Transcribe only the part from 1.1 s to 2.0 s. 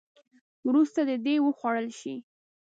دې وخوړل